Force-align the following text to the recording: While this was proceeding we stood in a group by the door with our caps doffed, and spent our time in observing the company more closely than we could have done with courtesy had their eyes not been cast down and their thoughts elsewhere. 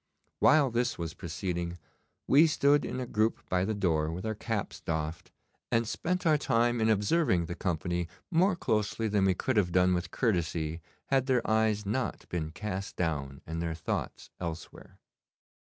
While 0.39 0.71
this 0.71 0.97
was 0.97 1.13
proceeding 1.13 1.77
we 2.25 2.47
stood 2.47 2.85
in 2.85 2.99
a 2.99 3.05
group 3.05 3.47
by 3.49 3.65
the 3.65 3.75
door 3.75 4.11
with 4.11 4.25
our 4.25 4.33
caps 4.33 4.81
doffed, 4.83 5.29
and 5.71 5.87
spent 5.87 6.25
our 6.25 6.39
time 6.39 6.81
in 6.81 6.89
observing 6.89 7.45
the 7.45 7.53
company 7.53 8.07
more 8.31 8.55
closely 8.55 9.07
than 9.07 9.25
we 9.25 9.35
could 9.35 9.57
have 9.57 9.71
done 9.71 9.93
with 9.93 10.09
courtesy 10.09 10.81
had 11.09 11.27
their 11.27 11.47
eyes 11.47 11.85
not 11.85 12.27
been 12.29 12.49
cast 12.49 12.95
down 12.95 13.41
and 13.45 13.61
their 13.61 13.75
thoughts 13.75 14.31
elsewhere. 14.39 14.97